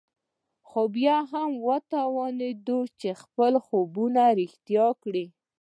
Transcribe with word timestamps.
خو 0.67 0.81
بيا 0.95 1.17
هم 1.31 1.51
وتوانېد 1.67 2.69
چې 2.99 3.09
خپل 3.21 3.53
خوب 3.65 3.89
رښتيا 4.41 4.87
کړي. 5.03 5.25